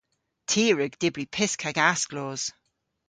[0.49, 2.43] Ty a wrug dybri pysk hag asklos.